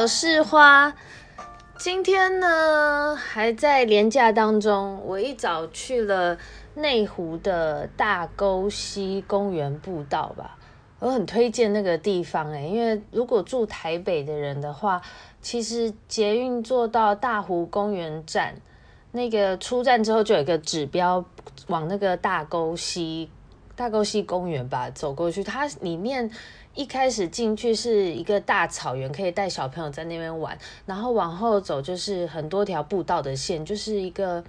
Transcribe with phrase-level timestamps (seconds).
[0.00, 0.94] 我是花。
[1.76, 5.02] 今天呢，还在连假当中。
[5.04, 6.38] 我一早去了
[6.74, 10.56] 内湖的大沟溪公园步道吧，
[11.00, 15.02] 我很推荐那个地方诶，因为如果住台北的人的话，
[15.42, 18.54] 其实捷运坐到大湖公园站，
[19.10, 21.24] 那个出站之后就有一个指标，
[21.66, 23.28] 往那个大沟溪
[23.74, 26.30] 大沟溪公园吧走过去，它里面。
[26.78, 30.56] 一开始进去是一个大草原，可以带小朋友在那边玩。
[30.86, 34.44] 然后往后走就是很多条步道的线，就是一个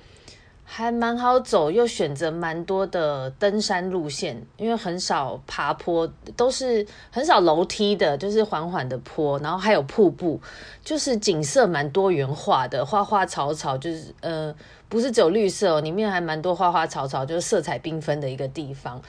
[0.64, 4.40] 还蛮好走，又选择蛮多的登山路线。
[4.58, 6.08] 因为很少爬坡，
[6.38, 9.40] 都是很少楼梯的，就是缓缓的坡。
[9.40, 10.40] 然后还有瀑布，
[10.84, 14.56] 就是景色蛮多元化的，花花草草，就是呃，
[14.88, 19.02] 不是只有绿色哦，里面还蛮多花花草草，就是色彩缤纷的一个地方。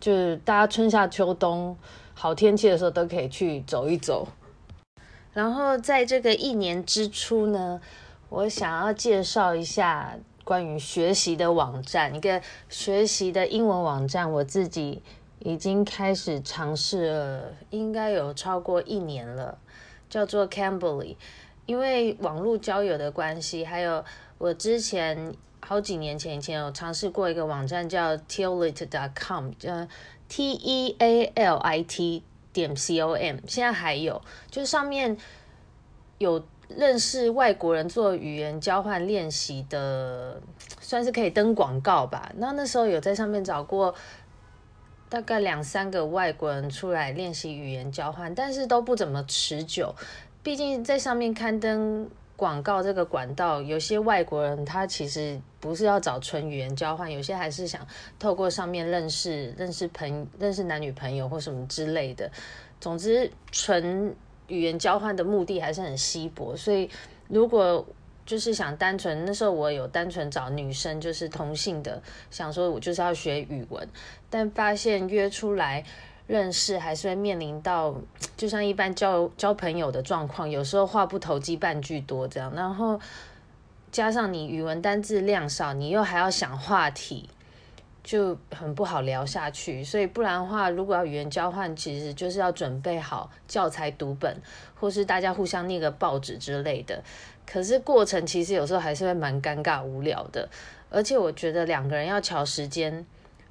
[0.00, 1.76] 就是大家春夏秋冬。
[2.12, 4.28] 好天气的时候都可以去走一走。
[5.32, 7.80] 然后在这个一年之初呢，
[8.28, 15.02] 我想要介绍一下关于学习的网站，一个学习的英文网站，我自己
[15.38, 19.56] 已经开始尝试了，应该有超过一年了，
[20.10, 21.16] 叫做 Cambly。
[21.64, 24.04] 因为网络交友的关系，还有
[24.36, 29.86] 我之前好几年前以前有尝试过一个网站叫 Tealit.com，叫。
[30.32, 32.22] T E A L I T
[32.52, 35.16] 点 C O M，现在还有，就是上面
[36.18, 40.40] 有认识外国人做语言交换练习的，
[40.80, 42.30] 算是可以登广告吧。
[42.36, 43.92] 那那时候有在上面找过
[45.08, 49.92] 大概两三个外国人出来练习语言交换，但是都不怎么持久，
[50.44, 52.08] 毕竟在上面刊登。
[52.40, 57.86] 广告这个管道，有些外国人他其实不是要找纯语言交换，有些还是想
[58.18, 62.30] 透过上面认识、认识朋、认识男女朋友或什么之类的。
[62.80, 64.16] 总之，纯
[64.48, 66.56] 语言交换的目的还是很稀薄。
[66.56, 66.88] 所以，
[67.28, 67.86] 如果
[68.24, 73.86] 就是想单纯，那时候我有单纯找女生，就是同性的，想说我就是要学语文，
[74.30, 75.84] 但发现约出来。
[76.30, 77.92] 认识还是会面临到，
[78.36, 83.00] 就像一般交交朋友的状况，有时候话不投机半句多这样，然后
[83.90, 87.28] 加上你语文单字量少，你又还要想话题，
[88.04, 89.82] 就很不好聊下去。
[89.82, 94.40] 所以不然的话，如果要语言交换，其实就是要准备好教材读本，
[94.78, 97.02] 或是大家互相念个报纸之类的。
[97.44, 100.48] 可是过程其实有时候还是会蛮尴尬无聊的，
[100.90, 103.04] 而且我觉得两个人要瞧时间。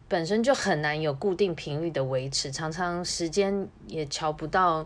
[0.10, 4.86] 本身就很难有固定频率的维持，常常时间也瞧不到，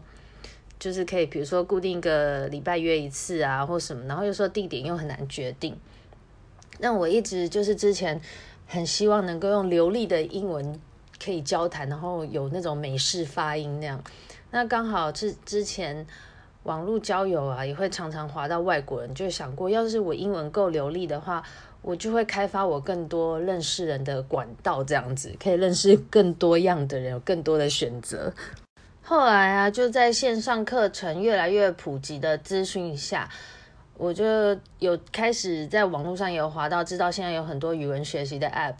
[0.77, 5.77] 就是可以，比如说固定一个礼拜约一次啊，或什么，然后又说地点又很难决定。
[6.79, 8.19] 那我一直就是之前
[8.67, 10.77] 很希望能够用流利的英文
[11.23, 14.03] 可以交谈，然后有那种美式发音那样。
[14.51, 16.05] 那刚好是之前
[16.63, 21.41] 网络交友啊，也会常常滑到外国人，就想过要是我英文够流利的话。
[21.83, 28.33] 我就会开发我更多认识人的管道，这样子可以认识更多样的人，有更多的选择。
[29.01, 33.29] 后来啊，就在线上课程越来越普及的资讯下，
[33.97, 38.77] 我就有开始在网络上有滑到，知道现在有很多语文学习的 App。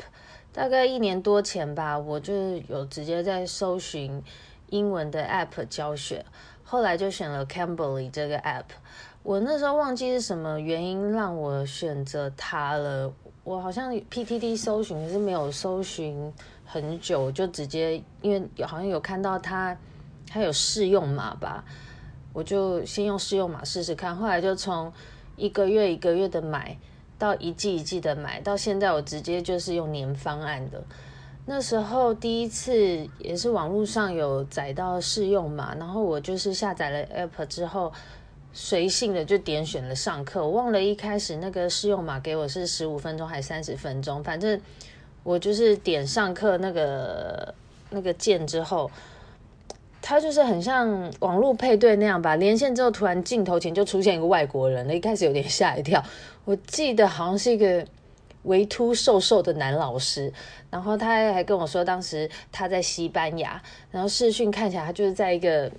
[0.53, 2.33] 大概一年多前吧，我就
[2.69, 4.23] 有直接在搜寻
[4.69, 6.23] 英文的 App 教学，
[6.63, 8.63] 后来就选了 Cambly 这个 App。
[9.23, 13.09] 我那时候忘记是什么原因让我选择它了。
[13.45, 16.31] 我好像 PTT 搜寻是没有搜寻
[16.65, 19.77] 很久，就直接因为有好像有看到它，
[20.29, 21.63] 它有试用码吧，
[22.33, 24.13] 我就先用试用码试试看。
[24.13, 24.91] 后来就从
[25.37, 26.77] 一个月一个月的买
[27.17, 30.83] 到一季一季的买，到现在我直接就是用年方案的。
[31.45, 37.93] 那时候第一次也是网络上有载到试用码，然后我就是下载了 App 之后。
[38.55, 44.61] 随性的就点选了上课，我忘了一开始那个试用码给我是十五分钟还是三十分钟，反正
[45.23, 47.55] 我就是点上课那个
[47.89, 48.91] 那个键之后，
[50.03, 52.35] 他就是很像网络配对那样吧。
[52.35, 56.03] 连线之后，突然镜头前就出现一个外国人了，一开始有点吓一跳。
[56.45, 57.83] 我记得好像是一个
[58.43, 60.31] 微秃瘦瘦的男老师，
[60.69, 63.59] 然后他还跟我说，当时他在西班牙，
[63.89, 65.71] 然后视讯看起来他就是在一个。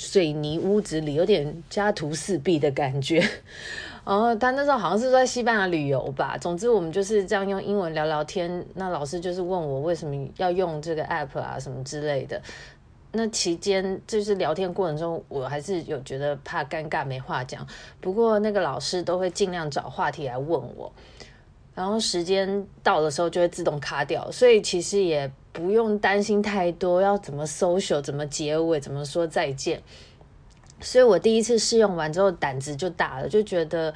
[0.00, 3.20] 水泥屋子里有点家徒四壁的感觉，
[4.04, 6.38] 然后他那时候好像是在西班牙旅游吧。
[6.40, 8.64] 总之我们就是这样用英文聊聊天。
[8.74, 12.40] 那老师就是问我为什么要用这个 app 啊什么之类的。
[13.12, 17.66] 那期间就是聊天过程中，我还是有觉得怕尴尬没话讲。
[18.00, 20.90] 不过那个老师都会尽量找话题来问我。
[21.74, 29.82] 然后时间到的时候就会自动卡掉，所以其实也不用担心太多，要怎么 social，怎么结尾，怎么说再见。
[30.80, 33.94] 所以我第一次试用完之后胆子就大了，就觉得。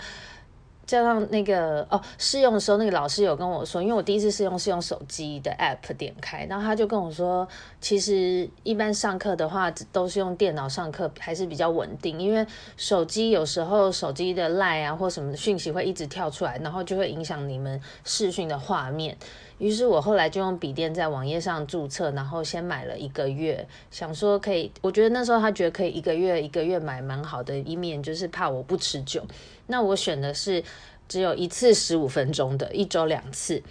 [0.87, 7.49] 加上那个哦，试用的时候那个老师有跟我说，因为我第一次试用是用手机的 app 点开，然后他就跟我说，
[7.85, 12.47] 其实一般上课的话都是用电脑上课还是比较稳定，因为
[12.79, 19.15] 手机有时候手机的 line 啊或什么讯息会一直跳出来，然后就会影响你们视讯的画面。
[19.59, 29.23] 于是我后来就用笔电在网页上注册，然后先买了一个月，想说可以，我觉得那时候他觉得可以一个月一个月买蛮好的，一面就是怕我不持久。
[29.67, 30.65] 那我选的是
[31.07, 33.63] 只有一次十五分钟的，一周两次。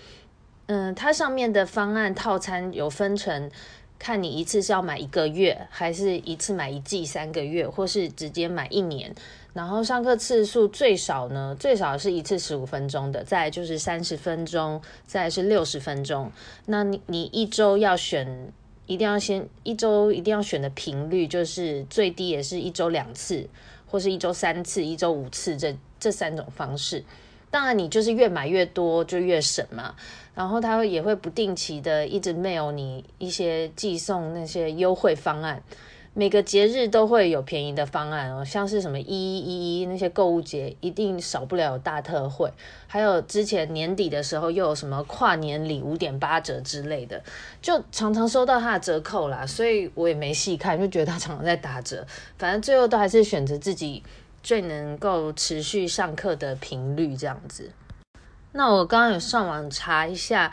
[0.67, 3.51] 嗯，它上面的方案套餐有分成，
[4.03, 9.15] 看你一次是要买一个月，还是一次买一季三个月，或是直接买一年。
[9.53, 16.29] 然后上课次数最少呢，最少是一次十五分钟的，再就是三十分钟，再是六十分钟。
[16.65, 18.51] 那你你一周要选，
[18.87, 23.47] 一定要先一周一定要选的频率，就是最低也是一周两次。
[23.85, 27.03] 或是一周三次、一周五次，这这三种方式，
[27.53, 29.93] 当然你就是越买越多就越省嘛。
[30.33, 35.61] 然后他也会不定期的一直 mail 你一些寄送那些优惠方案。
[36.15, 42.51] 每个节日都会有便宜的方案哦，像是什么一一一一那些购物节，一定少不了有大特惠。
[42.87, 47.21] 还有之前年底的时候，又有什么跨年礼五点八折之类的，
[47.61, 49.45] 就常常收到它的折扣啦。
[49.45, 52.05] 所以我也没细看，就觉得它常常在打折。
[52.37, 54.03] 反正最后都还是选择自己
[54.43, 57.71] 最能够持续上课的频率这样子。
[58.51, 60.51] 那我刚刚有上网查一下。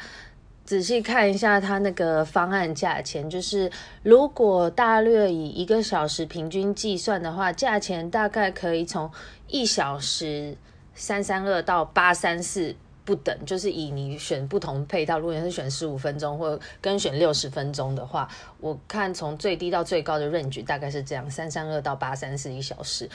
[0.62, 3.68] 仔细看一下它那个方案价钱，就是
[4.04, 9.10] 如果大略以一个小时平均计算的话，价钱大概可以从
[9.48, 10.56] 一小时
[10.94, 18.28] 三三二到八三四不等，就是以你选不同配套，如果你是选十五分钟或跟选六十分钟的话，
[18.60, 23.08] 我看从最低到最高的 range 大概是这样，三三二到八三四一小时。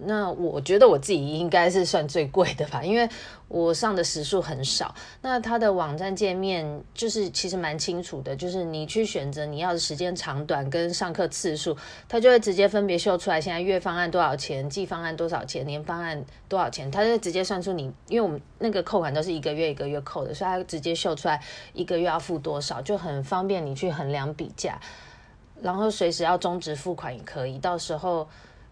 [0.00, 3.08] 那我觉得我自己应该是算最贵的吧，因为
[3.48, 4.94] 我上的时数很少。
[5.22, 11.76] 那它的网站界面就是其实蛮清楚的，就是你去选择你要的时间长短跟上课次数，
[12.08, 13.40] 它就会直接分别秀出来。
[13.40, 21.42] 现在月方案多少钱，季方案多少钱，年方案多少钱，它就直接算出你，因为我们那个扣款都是一个月一个月扣的，所以它直接秀出来
[21.72, 24.78] 一个月要付多少，就很方便你去衡量比价。
[25.62, 28.28] 然后随时要终止付款也可以，到时候。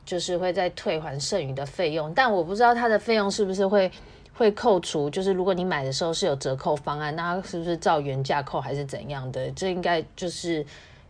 [0.07, 3.91] 就是会再退还剩余的费用，但我不知道它的费用是不是会
[4.33, 5.11] 会扣除。
[5.11, 9.51] 就是如果你买的时候是有折扣方案，那是不是照原价扣还是怎样的？
[9.51, 10.65] 这应该就是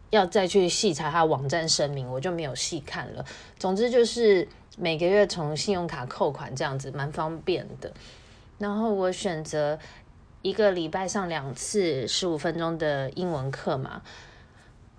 [0.08, 3.22] 要再去细查它网站声明，我就没有细看了。
[3.58, 4.49] 总之就是
[4.79, 7.93] 每个月从信用卡扣款这样子蛮方便的。
[8.56, 9.79] 然后我选择
[10.40, 14.00] 一个礼拜上两次十五分钟的英文课嘛。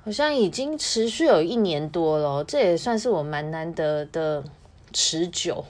[0.07, 4.41] 好像已经持续有一年多了，这也算是我蛮难得的
[4.93, 5.65] 持久，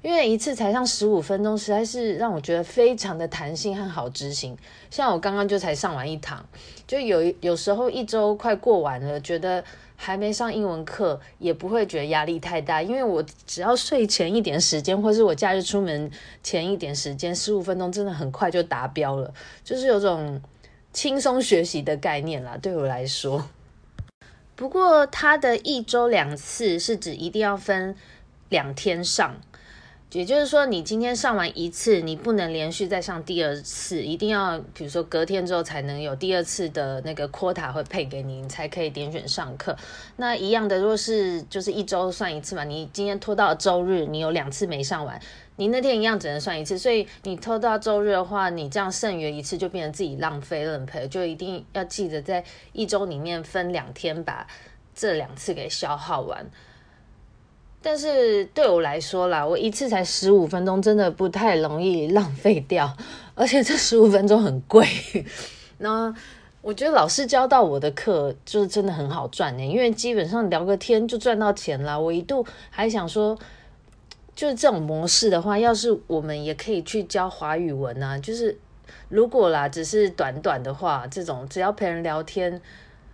[0.00, 4.56] 因为一次才上十五分钟，实在是让我觉得非常的弹性和好执行。
[4.90, 6.42] 像我刚刚就才上完一堂，
[6.86, 9.62] 就有有时候一周快过完了，觉得
[9.94, 16.10] 还没上英文课，也不会觉得压力太大，因为我只要睡前一点时间，或是我假日出门
[16.42, 20.40] 前一点时间，十五分钟真的很快就达标了，就是有种
[20.94, 23.46] 轻松学习的概念啦，对我来说。
[24.62, 27.96] 不过，他的一周两次是指一定要分
[28.48, 29.34] 两天上，
[30.12, 39.74] 也就是说，你今天上完一次，你不能连续再上第二次，一定要比如说隔天之后才能有第二次的那个 quota 会配给你，你才可以点选上课。
[40.16, 45.18] 那一样的，如果是就是一周算一次嘛，你今天拖到周日，你有两次没上完。
[45.56, 54.46] 你那天一样只能算一次，所以你拖到周日的话，你这样剩余一次就变成自己浪费了赔，就一定要记得在一周里面分两天把
[54.94, 56.46] 这两次给消耗完。
[57.82, 62.96] 但是对我来说啦，我一次才十五分钟，真的不太容易浪费掉，
[63.34, 64.86] 而且这十五分钟很贵。
[65.78, 66.14] 那
[66.60, 71.98] 我觉得老师教到我的课就是真的很好赚呢，因为基本上聊个天就赚到钱啦。
[71.98, 73.38] 我一度还想说。
[74.34, 78.56] 就是这种模式的话，要是我们也可以去教华语文啊，就是
[79.10, 82.58] 如果啦，只是短短的话，这种只要陪人聊天，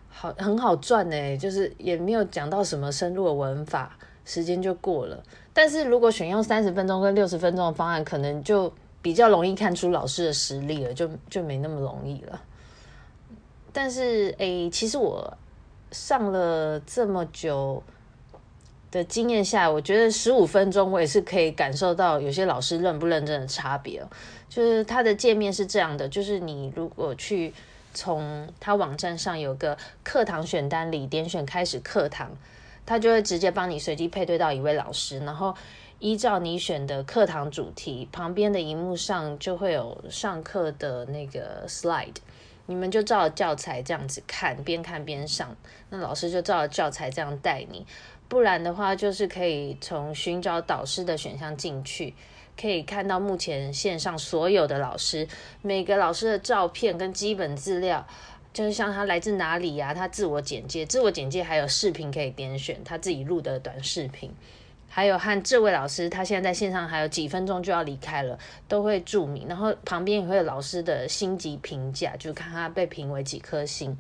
[0.08, 3.98] 好很好赚呢，就是也没有讲到什么深入的文法，
[4.28, 5.20] 时间就过了。
[5.52, 12.40] 但是如果选用三十分钟跟六十分钟的方案，可能就比较容易看出老师的实力了，就就没那么容易了。
[13.72, 15.36] 但是诶，其实我
[15.90, 17.82] 上了这么久。
[18.90, 24.02] 的经验下，我觉得十五分钟我也是可以感受到有些老师认不认真的差别。
[24.48, 27.52] 就是它的界面是这样的，就是你如果去
[27.92, 32.30] 从它网站上有个课堂选单里点选开始课堂，
[32.88, 35.54] 他就会直接帮你随机配对到一位老师，然后
[35.98, 42.14] 依照你选的课堂主题，旁边的荧幕上就会有上课的那个 slide，
[42.64, 45.54] 你们就照教材这样子看，边看边上，
[45.90, 47.86] 那老师就照教材这样带你。
[48.26, 52.14] 不然的话，就是可以从寻找导师的选项进去，
[52.58, 55.28] 可以看到目前线上所有的老师，
[55.60, 58.06] 每个老师的照片跟基本资料，
[58.58, 64.32] 就是像他来自哪里呀、他自我简介，自我简介还有视频可以点选，他自己录的短视频，
[64.88, 68.36] 还有和这位老师他现在在线上还有几分钟就要离开了，
[68.66, 73.96] 都会注明，然后旁边也会有老师的星级评价，就看他被评为几颗星。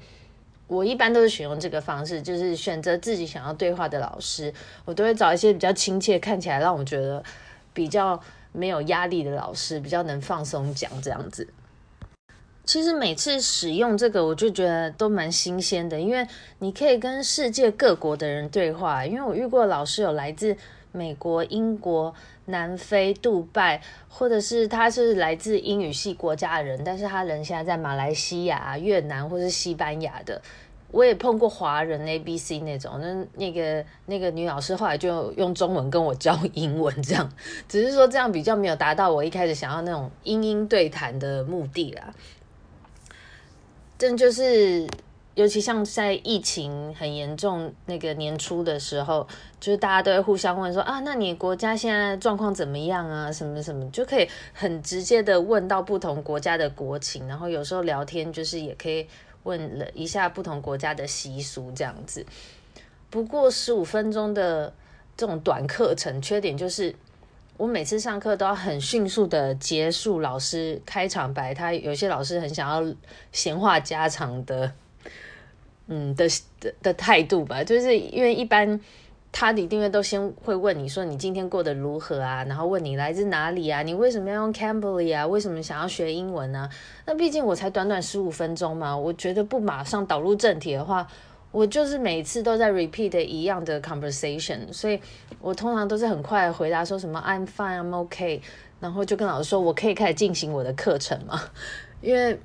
[0.66, 4.52] 我一般都是选用这个方式，就是选择自己想要对话的老师，
[4.84, 7.22] 我都会找一些比较亲切、看起来让我觉得
[7.72, 11.46] 比较没有压力的老师，比较能放松讲这样子。
[12.68, 16.26] 其实每次使用这个，我就觉得都蛮新鲜的，因为
[16.58, 19.06] 你可以跟世界各国的人对话。
[19.06, 20.54] 因为我遇过老师有来自
[20.92, 30.38] 美国、英国、南非、杜拜，或者是他是来自英语系国家的人，但是他人现在在马来西亚、越南或是西班牙的。
[30.90, 37.32] 我也碰过华人 A B C 那种，那那个那个女老师后来就用中文跟我教英文，这样，
[37.66, 42.12] 只是说这样比较没有达到我一开始想要那种英英对谈的目的啦。
[43.98, 44.86] 真就是。
[45.34, 49.24] 尤其像在疫情很严重那个年初的时候，
[49.60, 53.30] 就是大家都会互相问说啊，那你国家现在状况怎么样啊？
[53.30, 59.06] 什么什么就可以很直接的问到不同国家的国情，然后有时候聊天就是也可以
[59.44, 62.26] 问了一下不同国家的习俗这样子。
[63.08, 64.74] 不过十五分钟的
[65.16, 66.92] 这种短课程，缺点就是
[67.58, 72.94] 我每次上课都要很迅速的结束老师开场白，他有些老师很想要
[73.30, 74.72] 闲话家常的。
[75.90, 76.28] 嗯的
[76.60, 78.78] 的的态度吧，就是因为一般
[79.32, 86.68] 他一定会都先会问你说，你今天过得如何啊，然后问你来自哪里啊，你为什么要用 Cambly 啊，为什么想要学英文呢？
[87.06, 91.08] 那毕竟我才短短十五分钟嘛，我觉得不马上导入正题的话，
[91.50, 95.00] 我就是每次都在 repeat 一样的 conversation，所以
[95.40, 98.40] 我通常都是很快回答说什么 I'm fine, I'm okay，
[98.80, 101.40] 然后就跟老师说我可以开始进行我的课程嘛，
[102.00, 102.38] 因为。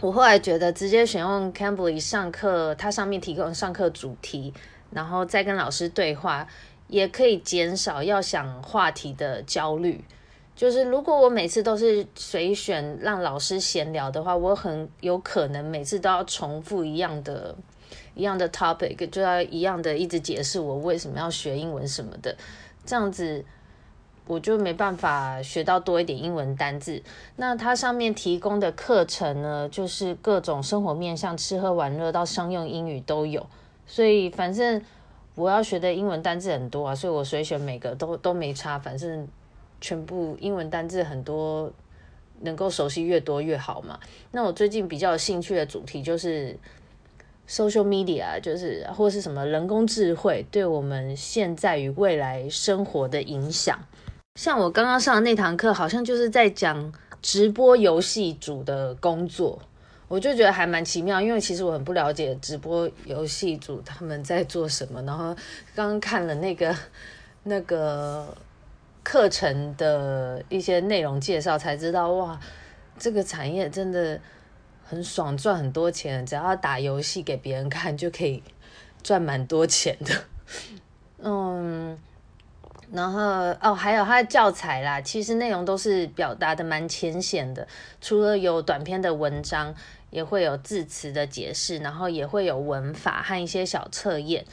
[0.00, 4.54] 我后来觉得，直接选用 Cambly 上课，它上面提供上课主题，
[4.92, 6.46] 然后再跟老师对话，
[6.86, 10.04] 也可以减少要想话题的焦虑。
[10.54, 17.56] 就是如果我每次都是随选让老师闲聊的话，我很有可能每次都要重复一样的、
[18.18, 22.36] 一样的 topic，就要一样的一直解释我为什么要学英文什么的，
[22.84, 23.42] 这样子。
[24.26, 27.02] 我就没办法学到多一点英文单字。
[27.36, 33.46] 那它上面提供的课程呢，就是各种生活面向，吃喝玩乐到商用英语都有。
[33.86, 34.82] 所以反正
[35.34, 38.78] 我要学的英文单字很多啊，所以我随选每个都都没差。
[38.78, 39.26] 反正
[39.80, 41.72] 全部英文单字很多，
[42.40, 43.98] 能够熟悉越多越好嘛。
[44.32, 46.54] 那我最近比较有兴趣的主题就是
[47.48, 53.78] social media，就是或是什么人工智慧对我们现在与未来生活的影响。
[54.34, 59.60] 像我刚刚上的那堂课，好像就是在讲直播游戏组的工作，
[60.06, 65.02] 我就觉得还蛮奇妙，因为其实我很不了解直播游戏组他们在做什么。
[65.02, 65.34] 然后
[65.74, 66.76] 刚刚看了那个
[67.42, 68.32] 那个
[69.02, 72.38] 课程的一些内容介绍，才知道哇，
[72.98, 74.20] 这个产业真的
[74.88, 78.42] 很爽，赚很多钱，只要打游戏给别人看就可以
[79.02, 80.14] 赚蛮多钱的。
[81.18, 81.98] 嗯。
[82.90, 83.20] 然后
[83.60, 87.68] 哦，还有它的教材啦，其实内容都是表达的蛮浅显的。
[88.00, 89.74] 除了有短篇的文章，
[90.08, 94.46] 也会有字词的解释，然后也会有文法和一些小测验。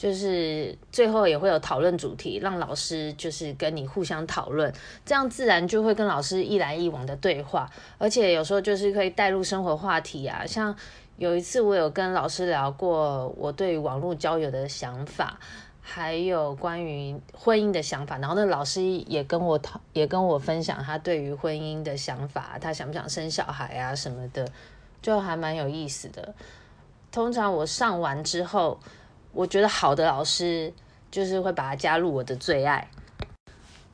[0.00, 4.72] 就是最后也会有讨论主题，让老师就是跟你互相讨论，
[5.04, 7.68] 这样自然就会跟老师一来一往的对话。
[7.98, 10.74] 而且有时候就是可以带入生活话题啊，像
[11.18, 15.38] 有一次我有跟老师聊过我对网络交友的想法。
[15.82, 24.46] 还有关于婚姻的想法，然后那老师也跟我讨，也跟我分享他对于婚姻的想法，他想不想生小孩啊什么的，
[25.02, 26.32] 就还蛮有意思的。
[27.10, 28.78] 通常我上完之后，
[29.32, 30.72] 我觉得好的老师
[31.10, 32.88] 就是会把他加入我的最爱，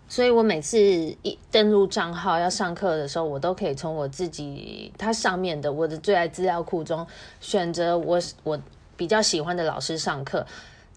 [0.09, 7.07] 所以我每次一登录账号要上课的时候，我都可以从我自己它上面的我的最爱资料库中
[7.41, 8.59] 选择我我
[8.97, 10.47] 比较喜欢的老师上课。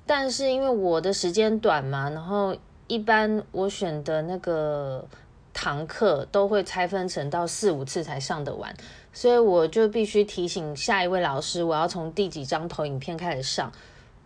[0.05, 2.55] 但是因为我的时间短嘛，然后
[2.87, 5.05] 一般我选的那个
[5.53, 8.73] 堂课都会拆分成到四五次才上得完，
[9.13, 13.71] 所以我就必须提醒下一位老师，我要从第几张投影片开始上。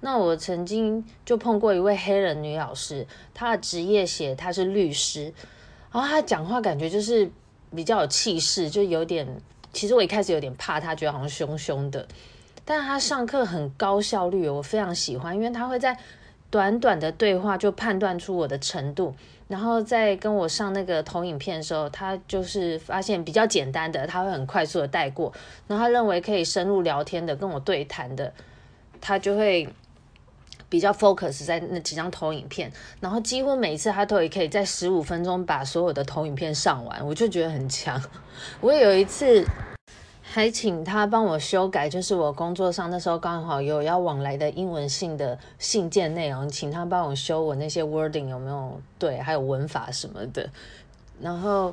[0.05, 5.33] 那我曾经就碰过一位黑人女老师，她的职业写她是律师，
[5.93, 7.31] 然后她讲话感觉就是
[7.73, 9.25] 比较有气势，就有点，
[9.71, 12.05] 其实我一开始有点怕她，觉得好像凶凶的。
[12.65, 15.97] 但是他上课很高效率，我非常喜欢，因为她会在
[16.49, 19.15] 短短的对话就判断出我的程度，
[19.47, 25.31] 然后在跟我上那个投影片的时候，她就是发现比较简单的，她会很快速的带过，
[25.67, 28.33] 然后他认为可以深入聊天的，跟我对谈的，
[29.01, 29.67] 他就会
[30.73, 38.01] 比较 focus 在那几张投影片，然后几乎每一次他都也可以在十五分钟把所有的投影片上完，我就觉得很强。
[38.59, 39.45] 我有一次。
[40.25, 50.49] 还请他帮我修改，就是我工作上那时候刚好有要往来的英文信的信件内容，请他帮我修我那些 wording 有没有对，还有文法什么的，
[51.21, 51.71] 然后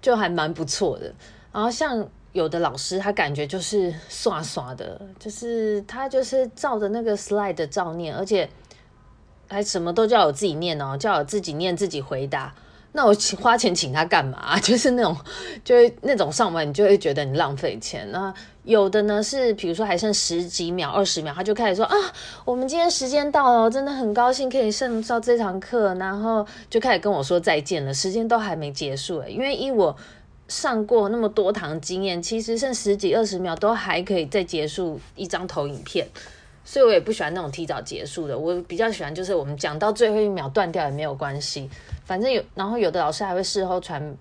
[0.00, 1.14] 就还蛮不错的。
[1.52, 8.48] 然后像有的老师，他感觉就是刷刷的，就是他就是照着那个 slide 照念，而且
[9.48, 12.54] 还什么都叫我自己念哦，叫我自己念自己回答。
[12.94, 14.58] 那我请花钱请他干嘛？
[14.60, 15.16] 就是那种，
[15.64, 18.06] 就是那种上完你就会觉得你浪费钱。
[18.12, 18.32] 那
[18.64, 21.96] 有的呢是，比如说还剩十几秒、二十秒，他就开始说啊，
[22.44, 27.94] 我们今天时间到了，真的很高兴可以上到这堂课，然后就开始跟我说再见了。
[27.94, 29.96] 时间都还没结束诶，因为以我
[30.52, 36.06] 上过那么多堂经验，其实剩十几二十秒都还可以再结束一张投影片，
[36.62, 38.38] 所以我也不喜欢那种提早结束的。
[38.38, 41.70] 我比较喜欢就是我们讲到最后一秒断掉也没有关系。
[42.04, 44.14] 反正有，然后有的老师还会事后传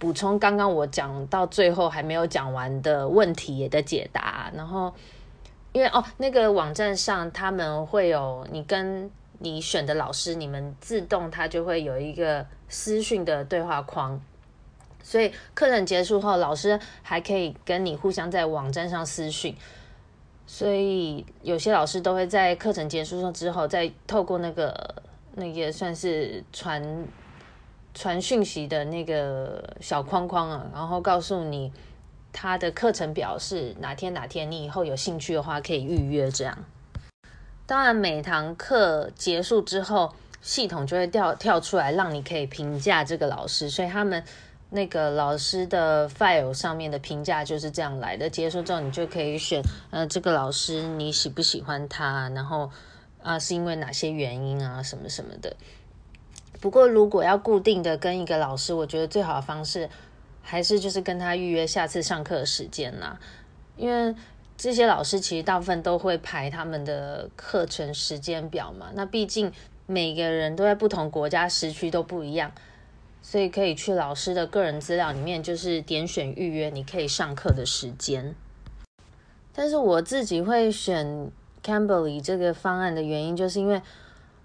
[0.00, 4.50] 补充刚刚我讲到最后还没有讲完的问题也的解答。
[4.56, 4.92] 然后
[5.72, 9.08] 因为哦，那个网站上他们会有你跟
[9.38, 14.20] 你选的老师，你们自动它就会有一个私讯的对话框，
[15.08, 19.56] 所以课程结束后，老师还可以跟你互相在网站上私讯。
[20.46, 25.02] 所以有些老师都会在课程结束之后，再透过那个。
[25.34, 27.06] 那个算是传
[27.94, 31.72] 传讯息的那个小框框啊，然后告诉你
[32.32, 36.58] 他的课程表是哪天哪天，你以后有兴趣的话可以预约这样。
[37.66, 43.70] 当然，每堂课结束之后，系统就会跳跳出来，让你可以评价这个老师。
[43.70, 44.24] 所以他们
[44.70, 48.28] 那个老师的 file 上面的评价就是这样来的。
[48.28, 52.70] 结束之后，你就可以选，呃，这个老师你喜不喜欢他，然后。
[53.20, 54.80] 啊，是因为哪些原因啊？
[54.80, 55.56] 什么什么的。
[56.60, 59.90] 不过，如果要固定的跟一个老师，我觉得最好的方式
[60.40, 63.18] 还是就是跟他预约下次上课的时间啦。
[63.76, 64.14] 因为
[64.56, 68.86] 这些老师其实大部分都会排他们的课程时间表嘛。
[68.94, 69.52] 那毕竟
[69.86, 72.52] 每个人都在不同国家，时区都不一样，
[73.22, 78.34] 所以可以去老师的个人资料里面，就是点选预约，你可以上课的时间。
[79.52, 81.30] 但是我自己会选。
[81.60, 83.82] Cambly 这个方案的原因，就是因为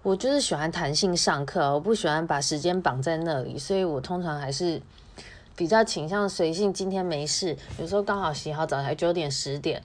[0.02, 4.82] 我就是喜欢弹性上课，我不喜欢把时间绑在那里，所以我通常还是
[5.56, 6.72] 比较倾向随性。
[6.72, 9.82] 今天没事，有时候刚好洗好澡才九点十点，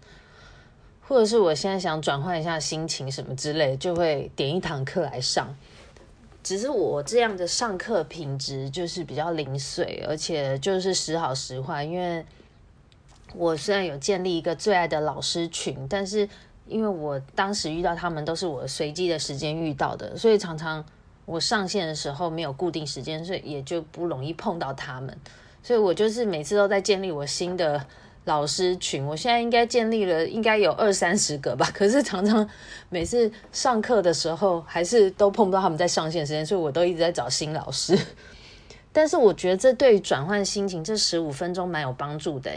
[1.08, 5.56] 或者是我现在想转换一下心情什么之类，就会点一堂课来上。
[6.43, 11.84] 只是我这样的上课品质就是比较零碎，而且就是时好时坏。
[11.84, 12.25] 因为
[13.36, 16.28] 我虽然有建立一个最爱的老师群，但是。
[16.67, 20.86] 因为我当时遇到他们都是我随机的时间遇到的，所以常常
[21.25, 25.17] 我上线的时候没有固定时间，所以也就不容易碰到他们。
[25.63, 27.84] 所以我就是每次都在建立我新的
[28.30, 31.70] 老师群，我现在应该建立了应该有二三十个吧。
[31.74, 32.48] 可是常常
[32.88, 37.98] 每次上课的时候还是都碰不到他们在上线时间，所以我都一直在找新老师。
[38.94, 42.52] 但是我觉得这对转换心情这十五分钟蛮有帮助的，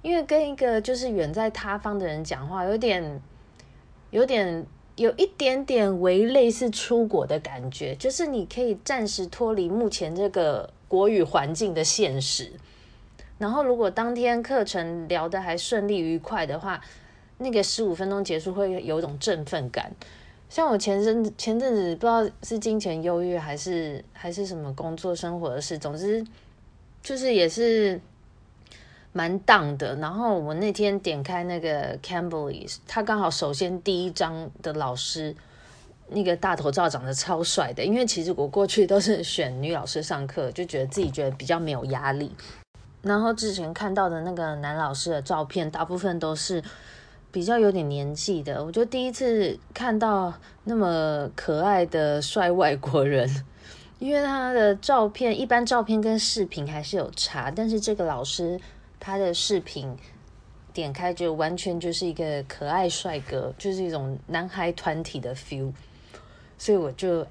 [0.00, 3.20] 因为跟一个就是远在他方的人讲话有点。
[4.12, 12.50] 有点有一点点为类似出国的感觉，就是你可以暂时脱离目前这个国语环境的现实。
[13.40, 16.80] 然后，如果当天课程聊得还顺利愉快的话，
[17.38, 19.90] 那个十五分钟结束会有一种振奋感。
[20.48, 26.24] 像我前阵前阵子不知道是金钱忧郁还是还是什么工作生活的事，总之
[27.02, 28.00] 就是也是。
[29.12, 35.34] 蛮荡的，然后我那天点开那个 Cambly，他刚好首先第一张的老师
[36.10, 42.30] 那个大头照长得超帅的，因为其实我过去都是选女老师上课，就觉得自己觉得比较没有压力。
[43.02, 46.62] 然后之前看到的那个男老师的照片，大部分都是
[47.32, 50.34] 比较有点年纪的，我就第一次看到
[50.64, 53.28] 那么可爱的帅外国人，
[53.98, 58.60] 因为他的照片，一般照片跟视频还是有差，但是这个老师
[58.98, 59.96] 他的视频
[60.72, 65.72] 点开就完全就是一个可爱帅哥，就是一种男孩团体的 feel，
[66.58, 67.26] 所以我就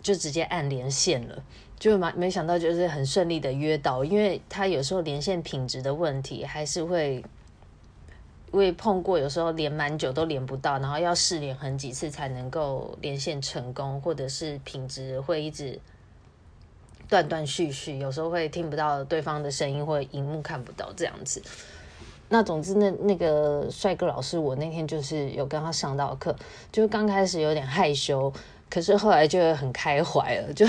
[0.00, 1.42] 就直接按连线了，
[1.82, 7.24] 就没没想到就是很顺利的约到，因为他有时候连线品质的问题还是会。
[8.52, 15.80] 我也碰过，有时候连蛮久都连不到，然后要试连很几次才能够连线成功，或者是品质会一直
[17.08, 21.42] 断断续续，有时候会听不到对方的声音，或者荧幕看不到这样子。
[22.28, 26.36] 那总之，那那个帅哥老师，我那天就是有跟他上到课，
[26.70, 28.30] 就刚开始有点害羞，
[28.72, 30.64] 可是后来就很开怀了， 就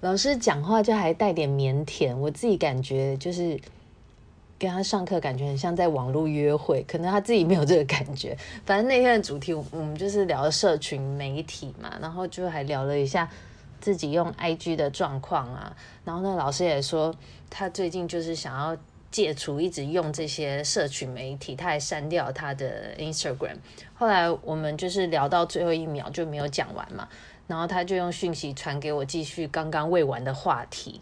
[0.00, 3.58] 老师讲话就还带点腼腆，我自己感觉就是。
[4.60, 8.36] 跟他上课感觉很像在网络约会，可能他自己没有这个感觉。
[8.66, 13.30] 反正那天的主题，我们就是聊社群媒体嘛，然后就还聊了一下
[13.80, 15.76] 自己用 IG 的状况啊。
[16.04, 17.14] 然后那老师也说，
[17.48, 18.76] 他最近就是想要
[19.12, 23.58] 戒除一直用这些社群媒体，他还删掉他的 Instagram。
[23.94, 27.08] 后来我们就是聊到最后一秒就没有讲完嘛，
[27.48, 31.00] 然后他就用讯息传给我，继续刚刚未完的话题。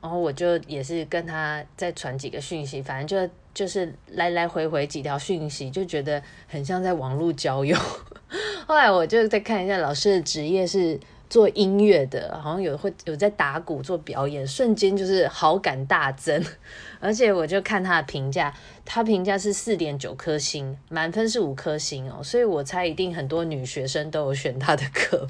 [0.00, 7.76] 然后我就也是跟他再传几个讯息，反正就就是来来回回几条讯息，就觉得很像在网络交友。
[8.68, 16.44] 后来我就再看一下老师的职业是做音乐的，好像有会有在打鼓做表演，瞬间就是好感大增。
[17.00, 25.26] 而且我就看他的评价，他评价是四点九颗星，满分是五颗星哦，所以我猜一定很多女学生都有选他的课。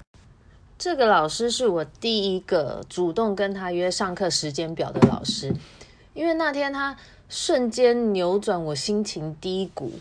[0.78, 5.54] 这个老师是我第一个主动跟他约上课时间表的老师，
[6.12, 6.96] 因为那天他
[7.28, 9.92] 瞬间扭转我心情低谷。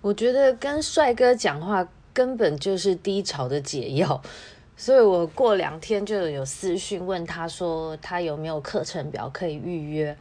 [0.00, 1.86] 我觉得跟帅哥讲话
[2.18, 4.20] 根本就是低潮的解药，
[4.76, 10.16] 所以我过两天就有私讯问他说他有没有课程表可以预约，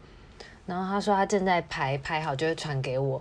[0.67, 3.19] 然后他说他正在排，排好就会传给我。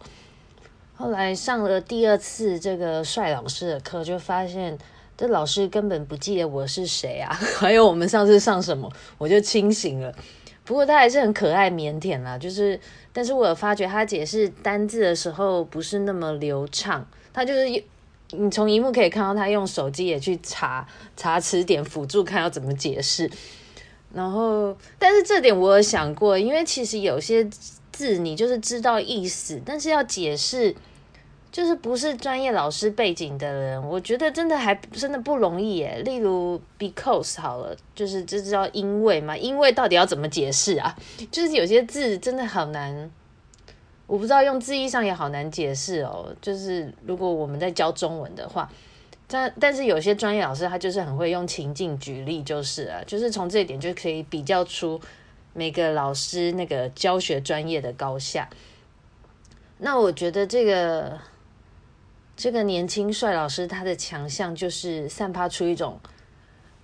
[0.94, 4.76] 后来上了第二次这个帅老师的课，就发现。
[5.18, 7.32] 这老师根本不记得我是谁啊！
[7.56, 10.14] 还有我们上次上什么，我就清醒了。
[10.62, 12.78] 不过他还是很可爱腼腆啦，就是，
[13.14, 17.08] 但是我有发觉他解释单字的时候不是那么流畅。
[17.32, 17.82] 他就是，
[18.30, 20.86] 你从荧幕可以看到他用手机也去查
[21.16, 23.30] 查词典辅助看要怎么解释。
[24.14, 27.48] 然后，但是这点我有想过，因为其实有些
[27.92, 30.74] 字你就是知道意思，但是要解释。
[31.52, 36.02] 就是不是专业老师背景的人，我觉得真的还真的不容易耶。
[36.04, 40.94] 例如 because 好了，就是这叫因为嘛，因为到底要怎么解释啊？
[41.30, 43.10] 就是有些字真的好难，
[44.06, 46.34] 我不知道用字义上也好难解释哦。
[46.40, 48.70] 就是如果我们在教中文的话，
[49.26, 55.00] 但但是有些专业老师他就是很会用情境举例，就是啊，就是从这一点就可以比较出
[55.52, 58.48] 每个老师那个教学专业的高下。
[59.78, 61.18] 那我觉得这个。
[62.38, 65.98] 这个年轻帅老师，他的强项就是散发出一种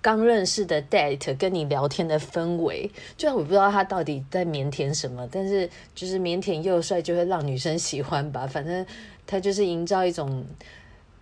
[0.02, 2.90] 刚认识的 date 跟你聊天的氛围。
[3.16, 8.46] 虽然我不知道他到底在腼腆什么，但是就是腼腆又帅，就会让女生喜欢吧。
[8.46, 8.84] 反正
[9.26, 10.44] 他就是营造一种，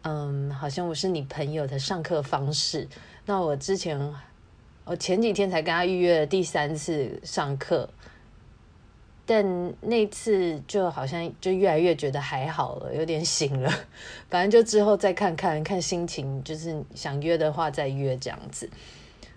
[0.02, 2.88] 嗯，好像我是你朋友的上课方式。
[3.26, 4.00] 那我之前，
[4.86, 7.88] 我前几天才跟他预约了第三次上课。
[9.26, 13.70] 但那次就好像就越来越觉得还好了，有点醒了。
[14.28, 18.68] 反正就之后再看看看心情，就是想约的话再约这样子。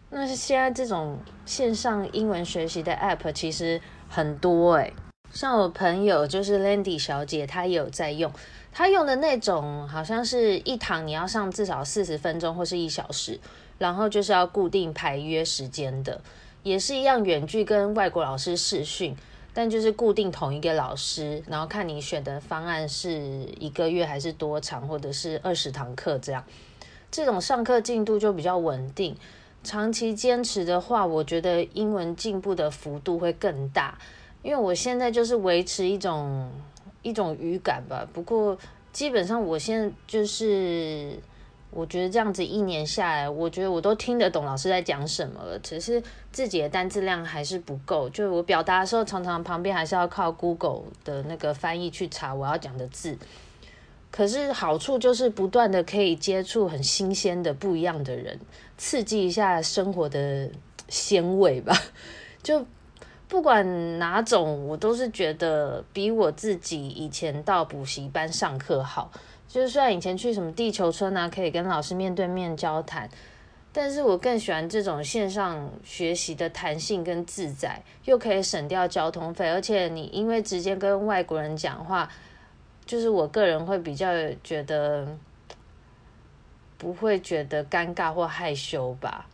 [0.09, 4.93] 那是现在这种线上英文学习的 app 其实很多诶，
[5.31, 8.31] 像我朋友就是 Landy 小姐，她也有在用。
[8.71, 13.39] 她用的那种好像是一堂你要上至少四十分钟或是一小时，
[13.77, 16.19] 然后就是要固定排约时间的，
[16.63, 19.15] 也是一样远距跟外国老师视讯。
[19.53, 23.11] 但就是固定同一个老师，然后看你选的方案是
[23.59, 26.43] 一个月还是多长，或者是二十堂课这样，
[27.11, 29.15] 这种上课进度就比较稳定。
[29.63, 33.97] 长期坚持的话，我觉得英文进步的幅度会更大。
[34.41, 36.49] 因为我现在就是维持一种
[37.01, 38.57] 一种语感吧，不过
[38.91, 41.17] 基本上我现在就是。
[41.75, 48.07] 我觉得这样子一年下来，我觉得我都听得懂老师在讲什么了，只是自己的单字量还是不够。
[48.09, 53.17] 就我表达的时候，常常旁边还是要靠 Google 的那个翻译去查我要讲的字。
[54.11, 58.39] 可是好处就是不断的可以接触很新鲜的不一样的人，
[58.77, 60.51] 刺激一下生活的
[60.87, 61.75] 鲜味吧。
[62.43, 62.63] 就
[63.27, 69.11] 不管哪种，我都是觉得比我自己以前到补习班上课好。
[69.53, 73.07] 就是虽然以前去什么地球村啊，可以跟老师面对面交谈，
[73.71, 82.09] 但是我更喜欢这种线上学习的弹性跟自在，又可以省掉交通费，而且你因为直接跟外国人讲话，
[82.83, 84.07] 就是我个人会比较
[84.43, 85.07] 觉得
[86.79, 89.29] 不会觉得尴尬或害羞吧。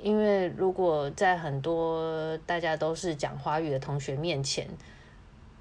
[0.00, 4.68] 因为如果在很多大家都是讲华语的同学面前，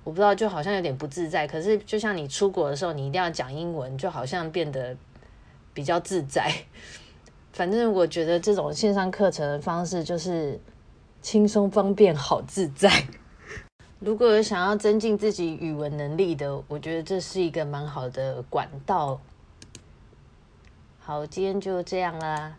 [0.04, 1.48] 我不知道就好像有点不自在。
[1.48, 4.96] 可是就像你出国的时候，你一定要讲英文，就好像变得
[5.74, 6.52] 比较自在。
[7.52, 10.60] 反正我觉得这种线上课程的方式就是
[11.22, 12.90] 轻松方便、好自在。
[14.00, 19.22] 如果有想要增进自己语文能力的，我觉得这是一个蛮好的管道。
[21.00, 22.58] 好，今天就这样啦。